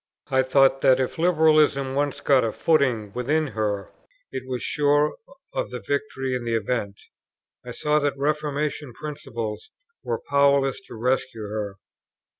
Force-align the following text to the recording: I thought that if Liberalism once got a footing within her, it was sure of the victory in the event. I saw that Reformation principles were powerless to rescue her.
I 0.31 0.41
thought 0.41 0.81
that 0.81 0.99
if 0.99 1.19
Liberalism 1.19 1.93
once 1.93 2.21
got 2.21 2.43
a 2.43 2.51
footing 2.51 3.13
within 3.13 3.49
her, 3.49 3.91
it 4.31 4.41
was 4.47 4.63
sure 4.63 5.15
of 5.53 5.69
the 5.69 5.79
victory 5.79 6.33
in 6.33 6.43
the 6.43 6.55
event. 6.55 6.99
I 7.63 7.71
saw 7.71 7.99
that 7.99 8.17
Reformation 8.17 8.93
principles 8.93 9.69
were 10.03 10.23
powerless 10.27 10.81
to 10.87 10.95
rescue 10.95 11.43
her. 11.47 11.75